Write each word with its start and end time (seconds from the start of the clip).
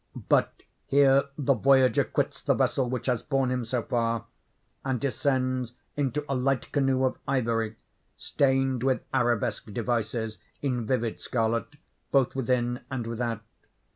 But 0.29 0.63
here 0.87 1.25
the 1.37 1.53
voyager 1.53 2.03
quits 2.03 2.41
the 2.41 2.55
vessel 2.55 2.89
which 2.89 3.05
has 3.05 3.21
borne 3.21 3.51
him 3.51 3.63
so 3.63 3.83
far, 3.83 4.25
and 4.83 4.99
descends 4.99 5.73
into 5.95 6.25
a 6.27 6.33
light 6.33 6.71
canoe 6.71 7.03
of 7.03 7.19
ivory, 7.27 7.75
stained 8.17 8.81
with 8.81 9.03
arabesque 9.13 9.71
devices 9.71 10.39
in 10.59 10.87
vivid 10.87 11.21
scarlet, 11.21 11.75
both 12.11 12.33
within 12.35 12.79
and 12.89 13.05
without. 13.05 13.43